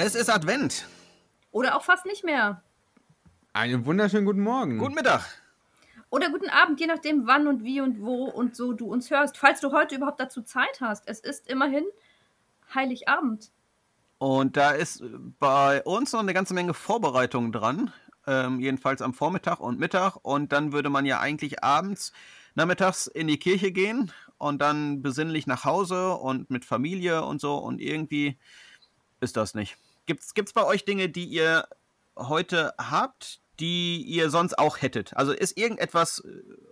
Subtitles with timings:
[0.00, 0.86] Es ist Advent.
[1.50, 2.62] Oder auch fast nicht mehr.
[3.52, 4.78] Einen wunderschönen guten Morgen.
[4.78, 5.24] Guten Mittag.
[6.08, 9.36] Oder guten Abend, je nachdem, wann und wie und wo und so du uns hörst.
[9.36, 11.08] Falls du heute überhaupt dazu Zeit hast.
[11.08, 11.82] Es ist immerhin
[12.72, 13.50] Heiligabend.
[14.18, 15.02] Und da ist
[15.40, 17.92] bei uns noch eine ganze Menge Vorbereitung dran.
[18.24, 20.14] Ähm, jedenfalls am Vormittag und Mittag.
[20.22, 22.12] Und dann würde man ja eigentlich abends,
[22.54, 27.56] nachmittags in die Kirche gehen und dann besinnlich nach Hause und mit Familie und so.
[27.56, 28.38] Und irgendwie
[29.20, 29.76] ist das nicht.
[30.08, 31.68] Gibt es bei euch Dinge, die ihr
[32.16, 35.14] heute habt, die ihr sonst auch hättet?
[35.14, 36.22] Also ist irgendetwas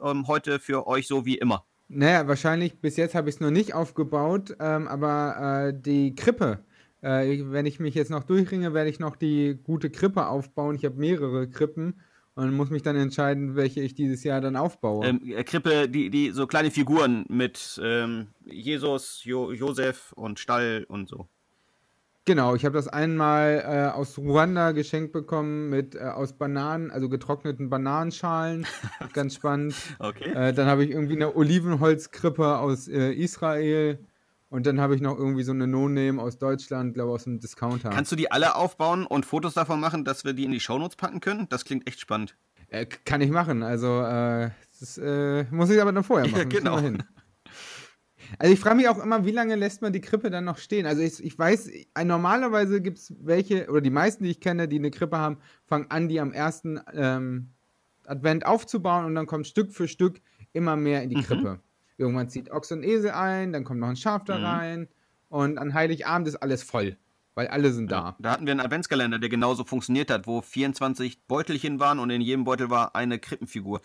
[0.03, 1.67] ähm, heute für euch so wie immer?
[1.89, 6.65] Naja, wahrscheinlich bis jetzt habe ich es noch nicht aufgebaut, ähm, aber äh, die Krippe.
[7.03, 10.75] Äh, wenn ich mich jetzt noch durchringe, werde ich noch die gute Krippe aufbauen.
[10.75, 12.01] Ich habe mehrere Krippen
[12.37, 15.07] und muss mich dann entscheiden, welche ich dieses Jahr dann aufbaue.
[15.07, 20.87] Ähm, äh, Krippe, die, die so kleine Figuren mit ähm, Jesus, jo Josef und Stall
[20.89, 21.29] und so.
[22.27, 27.09] Genau, ich habe das einmal äh, aus Ruanda geschenkt bekommen mit äh, aus Bananen, also
[27.09, 28.67] getrockneten Bananenschalen.
[29.13, 29.77] Ganz spannend.
[30.01, 30.33] Okay.
[30.33, 34.05] Äh, dann habe ich irgendwie eine Olivenholzkrippe aus äh, Israel.
[34.49, 37.91] Und dann habe ich noch irgendwie so eine No-Name aus Deutschland, glaube aus einem Discounter.
[37.91, 40.97] Kannst du die alle aufbauen und Fotos davon machen, dass wir die in die Shownotes
[40.97, 41.47] packen können?
[41.49, 42.37] Das klingt echt spannend.
[42.71, 43.63] Äh, kann ich machen.
[43.63, 45.01] Also, äh, das
[45.53, 46.51] muss ich aber dann vorher machen.
[46.51, 46.81] Ja, genau.
[48.39, 50.87] Also ich frage mich auch immer, wie lange lässt man die Krippe dann noch stehen?
[50.87, 51.71] Also ich, ich weiß,
[52.05, 55.87] normalerweise gibt es welche, oder die meisten, die ich kenne, die eine Krippe haben, fangen
[55.91, 57.51] an, die am ersten ähm,
[58.07, 60.21] Advent aufzubauen und dann kommt Stück für Stück
[60.53, 61.23] immer mehr in die mhm.
[61.23, 61.61] Krippe.
[61.99, 64.45] Irgendwann zieht Ochs und Esel ein, dann kommt noch ein Schaf da mhm.
[64.45, 64.89] rein
[65.29, 66.97] und an Heiligabend ist alles voll,
[67.35, 67.97] weil alle sind da.
[67.97, 72.11] Ja, da hatten wir einen Adventskalender, der genauso funktioniert hat, wo 24 Beutelchen waren und
[72.11, 73.81] in jedem Beutel war eine Krippenfigur.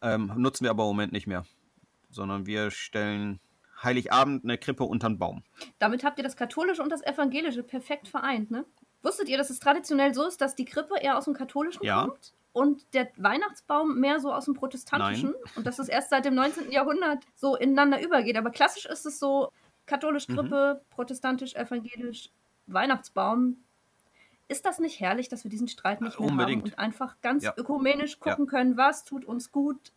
[0.00, 1.44] Ähm, nutzen wir aber im Moment nicht mehr,
[2.10, 3.38] sondern wir stellen
[3.82, 5.42] Heiligabend eine Krippe unter den Baum.
[5.78, 8.64] Damit habt ihr das Katholische und das Evangelische perfekt vereint, ne?
[9.02, 12.02] Wusstet ihr, dass es traditionell so ist, dass die Krippe eher aus dem Katholischen ja.
[12.02, 15.52] kommt und der Weihnachtsbaum mehr so aus dem Protestantischen Nein.
[15.56, 16.70] und dass es erst seit dem 19.
[16.70, 18.36] Jahrhundert so ineinander übergeht.
[18.36, 19.50] Aber klassisch ist es so,
[19.86, 20.36] katholisch mhm.
[20.36, 20.94] Krippe, mhm.
[20.94, 22.30] protestantisch, evangelisch,
[22.66, 23.56] Weihnachtsbaum.
[24.48, 26.62] Ist das nicht herrlich, dass wir diesen Streit nicht mehr Unbedingt.
[26.62, 27.54] haben und einfach ganz ja.
[27.56, 28.50] ökumenisch gucken ja.
[28.50, 29.92] können, was tut uns gut,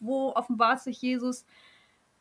[0.00, 1.46] wo offenbart sich Jesus?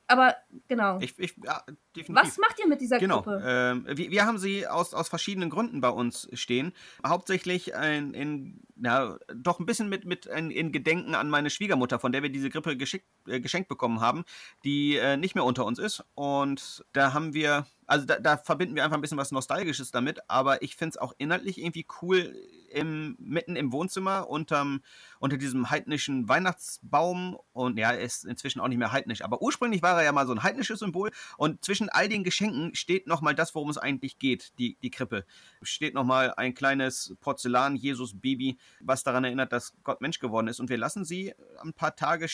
[0.10, 0.36] Aber
[0.68, 0.98] genau.
[1.02, 1.64] Ich, ich, ja,
[2.08, 3.18] Was macht ihr mit dieser genau.
[3.18, 3.44] Gruppe?
[3.46, 6.74] Ähm, wir, wir, haben sie aus, aus verschiedenen Gründen bei uns stehen.
[7.06, 12.00] Hauptsächlich in, in ja, doch ein bisschen mit, mit in, in, Gedenken an meine Schwiegermutter,
[12.00, 14.24] von der wir diese Grippe geschick, äh, geschenkt bekommen haben,
[14.64, 16.04] die äh, nicht mehr unter uns ist.
[16.16, 20.20] Und da haben wir also da, da, verbinden wir einfach ein bisschen was Nostalgisches damit,
[20.30, 22.36] aber ich finde es auch inhaltlich irgendwie cool,
[22.70, 24.82] im, mitten im Wohnzimmer unterm,
[25.18, 27.40] unter diesem heidnischen Weihnachtsbaum.
[27.52, 30.28] Und ja, er ist inzwischen auch nicht mehr heidnisch, aber ursprünglich war er ja mal
[30.28, 31.10] so ein heidnisches Symbol.
[31.38, 35.26] Und zwischen all den Geschenken steht nochmal das, worum es eigentlich geht, die, die Krippe.
[35.64, 40.60] Steht nochmal ein kleines Porzellan-Jesus-Baby, was daran erinnert, dass Gott Mensch geworden ist.
[40.60, 41.34] Und wir lassen sie
[41.64, 42.28] ein paar Tage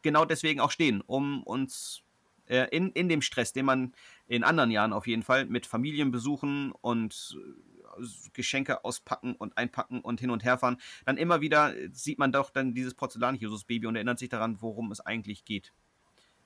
[0.00, 2.02] genau deswegen auch stehen, um uns
[2.52, 3.92] äh, in, in dem Stress, den man
[4.28, 8.04] in anderen Jahren auf jeden Fall mit Familienbesuchen und äh,
[8.34, 10.76] Geschenke auspacken und einpacken und hin und her fahren,
[11.06, 15.00] dann immer wieder sieht man doch dann dieses Porzellan-Jesus-Baby und erinnert sich daran, worum es
[15.00, 15.72] eigentlich geht.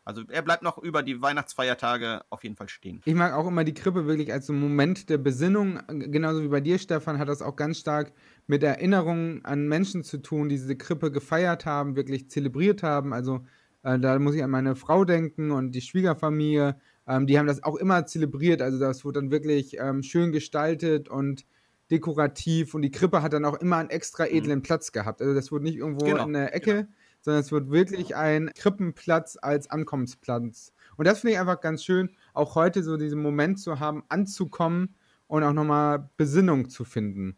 [0.05, 3.03] Also er bleibt noch über die Weihnachtsfeiertage auf jeden Fall stehen.
[3.05, 5.81] Ich mag auch immer die Krippe wirklich als so einen Moment der Besinnung.
[5.89, 8.13] Genauso wie bei dir, Stefan, hat das auch ganz stark
[8.47, 13.13] mit Erinnerungen an Menschen zu tun, die diese Krippe gefeiert haben, wirklich zelebriert haben.
[13.13, 13.45] Also
[13.87, 16.77] äh, da muss ich an meine Frau denken und die Schwiegerfamilie.
[17.07, 18.61] Ähm, die haben das auch immer zelebriert.
[18.61, 21.47] Also das wurde dann wirklich ähm, schön gestaltet und
[21.93, 22.75] dekorativ.
[22.75, 24.35] Und die Krippe hat dann auch immer einen extra mhm.
[24.35, 24.63] edlen mhm.
[24.63, 25.23] Platz gehabt.
[25.23, 26.89] Also das wurde nicht irgendwo genau, in der Ecke, genau.
[27.21, 30.73] sondern es wird wirklich ein Krippenplatz als Ankommensplatz.
[30.97, 34.97] Und das finde ich einfach ganz schön, auch heute so diesen Moment zu haben, anzukommen
[35.29, 37.37] und auch nochmal Besinnung zu finden.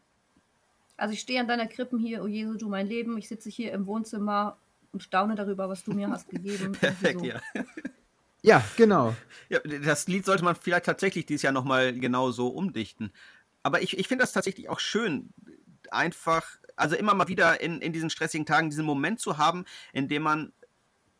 [0.96, 3.18] Also ich stehe an deiner Krippen hier, oh Jesu, du mein Leben.
[3.18, 4.56] Ich sitze hier im Wohnzimmer
[4.92, 6.72] und staune darüber, was du mir hast gegeben.
[6.72, 7.26] Perfekt, so.
[7.26, 7.40] ja.
[8.42, 9.16] Ja, genau.
[9.48, 13.12] Ja, das Lied sollte man vielleicht tatsächlich dieses Jahr nochmal genau so umdichten.
[13.62, 15.30] Aber ich, ich finde das tatsächlich auch schön,
[15.90, 16.46] einfach,
[16.76, 20.22] also immer mal wieder in, in diesen stressigen Tagen diesen Moment zu haben, in dem
[20.22, 20.52] man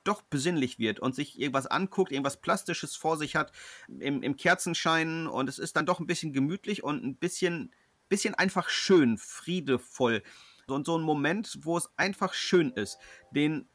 [0.05, 3.53] doch besinnlich wird und sich irgendwas anguckt, irgendwas Plastisches vor sich hat
[3.88, 7.73] im, im Kerzenschein und es ist dann doch ein bisschen gemütlich und ein bisschen,
[8.09, 10.23] bisschen einfach schön, friedevoll.
[10.70, 12.99] Und so ein Moment, wo es einfach schön ist,
[13.31, 13.67] den,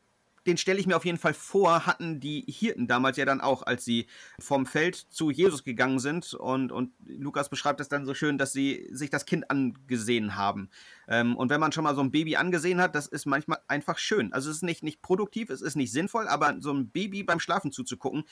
[0.46, 3.64] den stelle ich mir auf jeden Fall vor, hatten die Hirten damals ja dann auch,
[3.64, 4.08] als sie
[4.40, 6.34] vom Feld zu Jesus gegangen sind.
[6.34, 10.70] Und, und Lukas beschreibt es dann so schön, dass sie sich das Kind angesehen haben.
[11.08, 13.98] Ähm, und wenn man schon mal so ein Baby angesehen hat, das ist manchmal einfach
[13.98, 14.34] schön.
[14.34, 17.40] Also es ist nicht, nicht produktiv, es ist nicht sinnvoll, aber so ein Baby beim
[17.40, 18.24] Schlafen zuzugucken,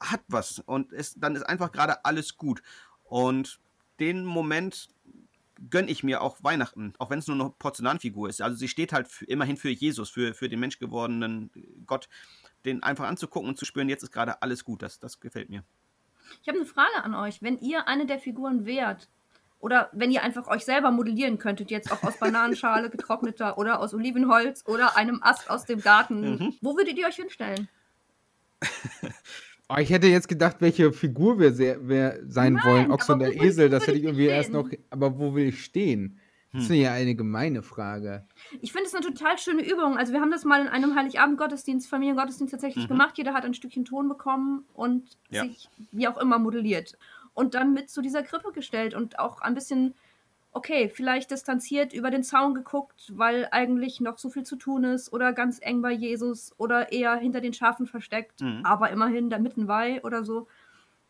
[0.00, 0.58] hat was.
[0.60, 2.62] Und es, dann ist einfach gerade alles gut.
[3.04, 3.60] Und
[4.00, 4.88] den Moment
[5.70, 8.42] gönne ich mir auch Weihnachten, auch wenn es nur eine Porzellanfigur ist.
[8.42, 11.50] Also sie steht halt für, immerhin für Jesus, für, für den menschgewordenen
[11.86, 12.08] Gott,
[12.64, 14.82] den einfach anzugucken und zu spüren, jetzt ist gerade alles gut.
[14.82, 15.64] Das, das gefällt mir.
[16.42, 17.42] Ich habe eine Frage an euch.
[17.42, 19.08] Wenn ihr eine der Figuren wärt,
[19.62, 23.94] oder wenn ihr einfach euch selber modellieren könntet, jetzt auch aus Bananenschale getrockneter oder aus
[23.94, 26.54] Olivenholz oder einem Ast aus dem Garten, mhm.
[26.60, 27.68] wo würdet ihr euch hinstellen?
[29.72, 32.90] Oh, ich hätte jetzt gedacht, welche Figur wir, sehr, wir sein Nein, wollen.
[32.92, 34.36] Ochs und der Esel, das hätte ich irgendwie stehen?
[34.36, 34.68] erst noch.
[34.90, 36.18] Aber wo will ich stehen?
[36.52, 36.74] Das hm.
[36.74, 38.26] ist ja eine gemeine Frage.
[38.60, 39.96] Ich finde es eine total schöne Übung.
[39.96, 42.88] Also wir haben das mal in einem Heiligabend-Gottesdienst, Familiengottesdienst tatsächlich mhm.
[42.88, 43.16] gemacht.
[43.16, 45.44] Jeder hat ein Stückchen Ton bekommen und ja.
[45.44, 46.98] sich wie auch immer modelliert.
[47.32, 49.94] Und dann mit zu dieser Krippe gestellt und auch ein bisschen
[50.52, 55.12] okay, vielleicht distanziert über den Zaun geguckt, weil eigentlich noch so viel zu tun ist
[55.12, 58.60] oder ganz eng bei Jesus oder eher hinter den Schafen versteckt, mhm.
[58.64, 60.46] aber immerhin da mitten bei oder so.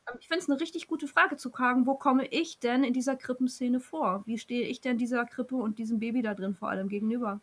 [0.09, 2.93] Ähm, ich finde es eine richtig gute Frage zu fragen, wo komme ich denn in
[2.93, 4.23] dieser Krippenszene vor?
[4.27, 7.41] Wie stehe ich denn dieser Krippe und diesem Baby da drin vor allem gegenüber?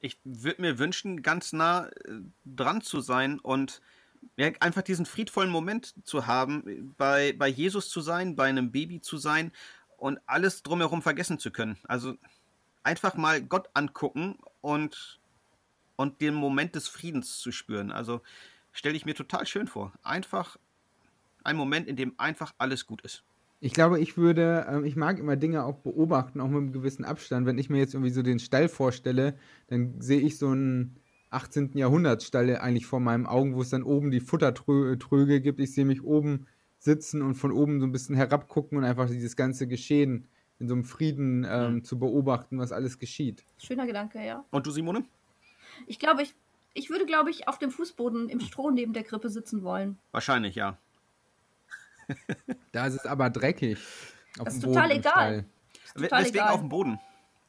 [0.00, 3.80] Ich würde mir wünschen, ganz nah äh, dran zu sein und
[4.36, 9.00] ja, einfach diesen friedvollen Moment zu haben, bei, bei Jesus zu sein, bei einem Baby
[9.00, 9.50] zu sein
[10.02, 11.78] und alles drumherum vergessen zu können.
[11.84, 12.16] Also
[12.82, 15.20] einfach mal Gott angucken und,
[15.94, 17.92] und den Moment des Friedens zu spüren.
[17.92, 18.20] Also
[18.72, 19.92] stelle ich mir total schön vor.
[20.02, 20.56] Einfach
[21.44, 23.22] ein Moment, in dem einfach alles gut ist.
[23.60, 27.04] Ich glaube, ich würde, äh, ich mag immer Dinge auch beobachten, auch mit einem gewissen
[27.04, 27.46] Abstand.
[27.46, 29.38] Wenn ich mir jetzt irgendwie so den Stall vorstelle,
[29.68, 30.96] dann sehe ich so einen
[31.30, 31.78] 18.
[31.78, 35.60] Jahrhundertstall eigentlich vor meinen Augen, wo es dann oben die Futtertröge gibt.
[35.60, 36.48] Ich sehe mich oben
[36.82, 40.26] sitzen und von oben so ein bisschen herabgucken und einfach dieses ganze Geschehen
[40.58, 41.84] in so einem Frieden ähm, mhm.
[41.84, 43.44] zu beobachten, was alles geschieht.
[43.58, 44.44] Schöner Gedanke, ja.
[44.50, 45.04] Und du, Simone?
[45.86, 46.34] Ich glaube, ich,
[46.74, 49.98] ich würde, glaube ich, auf dem Fußboden im Stroh neben der Krippe sitzen wollen.
[50.10, 50.76] Wahrscheinlich, ja.
[52.72, 53.78] da ist es aber dreckig.
[54.36, 55.44] das ist total egal.
[55.84, 56.54] Ist total Deswegen egal.
[56.54, 56.98] auf dem Boden.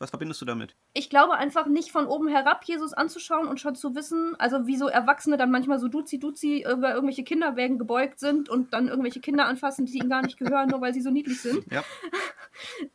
[0.03, 0.75] Was verbindest du damit?
[0.91, 4.75] Ich glaube einfach nicht von oben herab Jesus anzuschauen und schon zu wissen, also wie
[4.75, 9.45] so Erwachsene dann manchmal so duzi-duzi über irgendwelche Kinderwägen gebeugt sind und dann irgendwelche Kinder
[9.45, 11.71] anfassen, die ihnen gar nicht gehören, nur weil sie so niedlich sind.
[11.71, 11.85] Ja.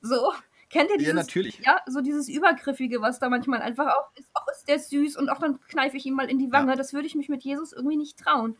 [0.02, 0.32] So.
[0.68, 1.58] Kennt ihr dieses, ja, natürlich.
[1.60, 5.30] Ja, so dieses Übergriffige, was da manchmal einfach auch ist, auch ist der süß und
[5.30, 6.72] auch dann kneife ich ihm mal in die Wange.
[6.72, 6.76] Ja.
[6.76, 8.56] Das würde ich mich mit Jesus irgendwie nicht trauen.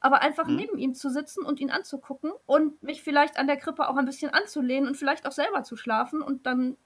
[0.00, 0.56] Aber einfach hm.
[0.56, 4.06] neben ihm zu sitzen und ihn anzugucken und mich vielleicht an der Krippe auch ein
[4.06, 6.78] bisschen anzulehnen und vielleicht auch selber zu schlafen und dann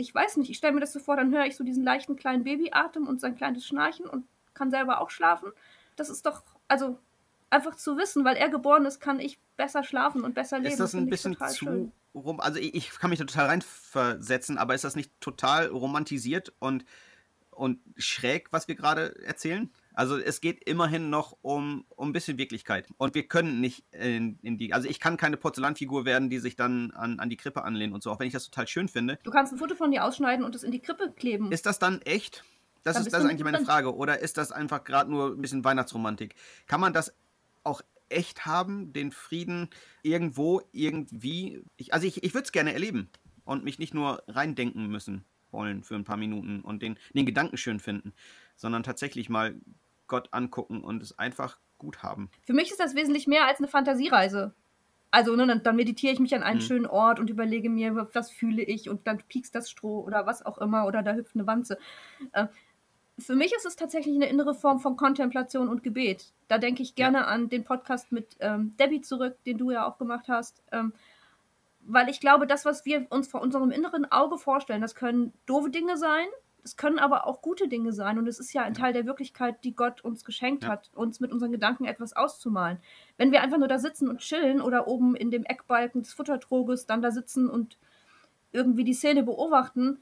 [0.00, 2.16] ich weiß nicht, ich stelle mir das so vor, dann höre ich so diesen leichten
[2.16, 4.24] kleinen Babyatem und sein kleines Schnarchen und
[4.54, 5.52] kann selber auch schlafen.
[5.96, 6.98] Das ist doch, also
[7.50, 10.72] einfach zu wissen, weil er geboren ist, kann ich besser schlafen und besser leben.
[10.72, 11.92] Ist das ein das bisschen zu schön.
[12.14, 12.40] rum?
[12.40, 16.84] Also ich, ich, kann mich da total reinversetzen, aber ist das nicht total romantisiert und,
[17.50, 19.70] und schräg, was wir gerade erzählen?
[19.94, 22.86] Also es geht immerhin noch um, um ein bisschen Wirklichkeit.
[22.96, 24.72] Und wir können nicht in, in, die.
[24.72, 28.02] Also ich kann keine Porzellanfigur werden, die sich dann an, an die Krippe anlehnt und
[28.02, 29.18] so, auch wenn ich das total schön finde.
[29.22, 31.52] Du kannst ein Foto von dir ausschneiden und es in die Krippe kleben.
[31.52, 32.44] Ist das dann echt?
[32.82, 33.94] Das dann ist, das ist eigentlich meine Frage.
[33.94, 36.34] Oder ist das einfach gerade nur ein bisschen Weihnachtsromantik?
[36.66, 37.14] Kann man das
[37.62, 39.68] auch echt haben, den Frieden
[40.02, 41.62] irgendwo, irgendwie?
[41.76, 43.10] Ich, also ich, ich würde es gerne erleben
[43.44, 47.56] und mich nicht nur reindenken müssen wollen für ein paar Minuten und den, den Gedanken
[47.56, 48.12] schön finden,
[48.56, 49.54] sondern tatsächlich mal
[50.06, 52.30] Gott angucken und es einfach gut haben.
[52.44, 54.54] Für mich ist das wesentlich mehr als eine Fantasiereise.
[55.10, 56.64] Also ne, dann, dann, meditiere ich mich an einen mhm.
[56.64, 60.44] schönen Ort und überlege mir, was fühle ich und dann piekst das Stroh oder was
[60.44, 61.78] auch immer oder da hüpft eine Wanze.
[62.32, 62.46] Äh,
[63.18, 66.32] für mich ist es tatsächlich eine innere Form von Kontemplation und Gebet.
[66.48, 67.24] Da denke ich gerne ja.
[67.24, 70.62] an den Podcast mit ähm, Debbie zurück, den du ja auch gemacht hast.
[70.72, 70.92] Ähm,
[71.80, 75.70] weil ich glaube, das, was wir uns vor unserem inneren Auge vorstellen, das können doofe
[75.70, 76.26] Dinge sein,
[76.62, 79.64] es können aber auch gute Dinge sein und es ist ja ein Teil der Wirklichkeit,
[79.64, 80.70] die Gott uns geschenkt ja.
[80.70, 82.78] hat, uns mit unseren Gedanken etwas auszumalen.
[83.16, 86.86] Wenn wir einfach nur da sitzen und chillen oder oben in dem Eckbalken des Futtertroges
[86.86, 87.78] dann da sitzen und
[88.52, 90.00] irgendwie die Szene beobachten,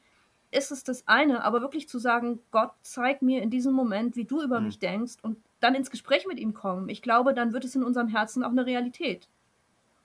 [0.51, 4.25] ist es das eine, aber wirklich zu sagen, Gott, zeig mir in diesem Moment, wie
[4.25, 4.67] du über mhm.
[4.67, 6.89] mich denkst und dann ins Gespräch mit ihm kommen.
[6.89, 9.29] Ich glaube, dann wird es in unserem Herzen auch eine Realität.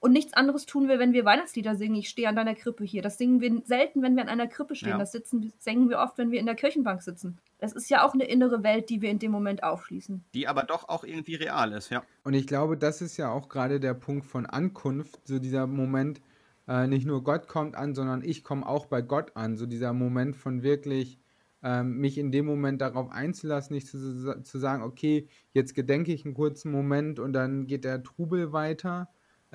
[0.03, 1.95] Und nichts anderes tun wir, wenn wir Weihnachtslieder singen.
[1.95, 3.01] Ich stehe an deiner Krippe hier.
[3.01, 4.89] Das singen wir selten, wenn wir an einer Krippe stehen.
[4.89, 4.97] Ja.
[4.97, 7.37] Das sitzen, singen wir oft, wenn wir in der Kirchenbank sitzen.
[7.59, 10.21] Das ist ja auch eine innere Welt, die wir in dem Moment aufschließen.
[10.33, 12.03] Die aber doch auch irgendwie real ist, ja.
[12.25, 16.19] Und ich glaube, das ist ja auch gerade der Punkt von Ankunft, so dieser Moment,
[16.67, 19.55] äh, nicht nur Gott kommt an, sondern ich komme auch bei Gott an.
[19.55, 21.17] So dieser Moment von wirklich
[21.63, 26.25] ähm, mich in dem Moment darauf einzulassen, nicht zu, zu sagen, okay, jetzt gedenke ich
[26.25, 29.07] einen kurzen Moment und dann geht der Trubel weiter,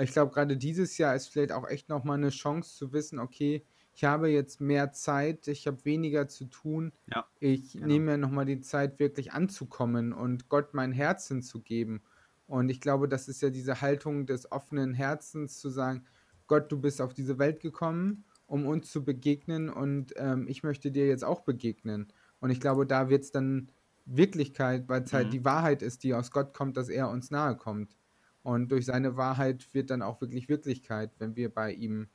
[0.04, 3.64] ich glaube, gerade dieses Jahr ist vielleicht auch echt nochmal eine Chance zu wissen, okay,
[3.94, 6.92] ich habe jetzt mehr Zeit, ich habe weniger zu tun.
[7.12, 7.86] Ja, ich genau.
[7.86, 12.02] nehme mir nochmal die Zeit, wirklich anzukommen und Gott mein Herz hinzugeben.
[12.46, 16.04] Und ich glaube, das ist ja diese Haltung des offenen Herzens, zu sagen,
[16.46, 20.90] Gott, du bist auf diese Welt gekommen um uns zu begegnen und ähm, ich möchte
[20.90, 22.10] dir jetzt auch begegnen.
[22.40, 23.70] Und ich glaube, da wird es dann
[24.06, 25.30] Wirklichkeit, weil es halt Mhm.
[25.32, 27.94] die Wahrheit ist, die aus Gott kommt, dass er uns nahe kommt.
[28.42, 32.08] Und durch seine Wahrheit wird dann auch wirklich Wirklichkeit, wenn wir bei ihm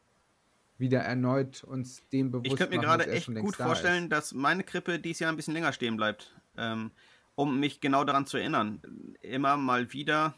[0.77, 4.11] wieder erneut uns dem bewusst Ich könnte mir gerade er echt gut da vorstellen, ist.
[4.11, 6.91] dass meine Krippe dieses Jahr ein bisschen länger stehen bleibt, ähm,
[7.35, 8.81] um mich genau daran zu erinnern,
[9.21, 10.35] immer mal wieder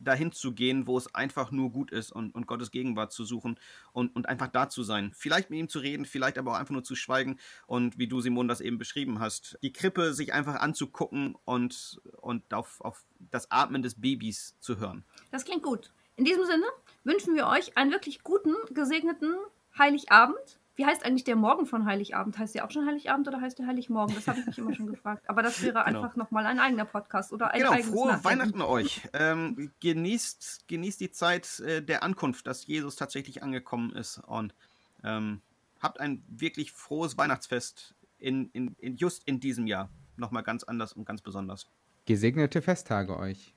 [0.00, 3.58] dahin zu gehen, wo es einfach nur gut ist und, und Gottes Gegenwart zu suchen
[3.92, 5.12] und, und einfach da zu sein.
[5.14, 8.20] Vielleicht mit ihm zu reden, vielleicht aber auch einfach nur zu schweigen und wie du,
[8.20, 13.50] Simon, das eben beschrieben hast, die Krippe sich einfach anzugucken und, und auf, auf das
[13.50, 15.04] Atmen des Babys zu hören.
[15.30, 15.92] Das klingt gut.
[16.16, 16.64] In diesem Sinne
[17.04, 19.34] wünschen wir euch einen wirklich guten, gesegneten
[19.78, 20.58] Heiligabend.
[20.74, 22.38] Wie heißt eigentlich der Morgen von Heiligabend?
[22.38, 24.14] Heißt der auch schon Heiligabend oder heißt der Heiligmorgen?
[24.14, 25.28] Das habe ich mich immer schon gefragt.
[25.28, 26.02] Aber das wäre Genau.
[26.02, 28.40] einfach nochmal ein eigener Podcast oder ein Genau, eigenes frohe Nachdenken.
[28.40, 29.08] Weihnachten euch.
[29.12, 34.18] Ähm, genießt, genießt die Zeit äh, der Ankunft, dass Jesus tatsächlich angekommen ist.
[34.18, 34.54] Und
[35.02, 35.40] ähm,
[35.80, 39.90] habt ein wirklich frohes Weihnachtsfest in, in, in just in diesem Jahr.
[40.16, 41.68] Nochmal ganz anders und ganz besonders.
[42.08, 43.54] Gesegnete Festtage euch.